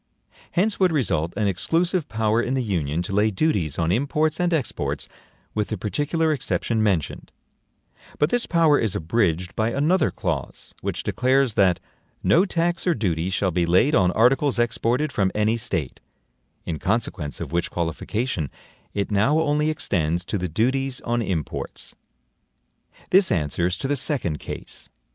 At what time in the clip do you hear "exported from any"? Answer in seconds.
14.57-15.55